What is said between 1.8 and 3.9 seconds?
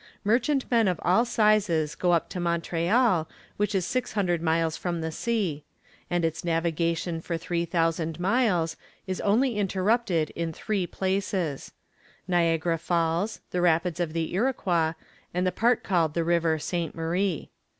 go up to Montreal, which is